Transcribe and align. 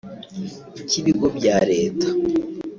icy’ibigo 0.79 1.27
bya 1.37 1.57
Leta 1.71 2.07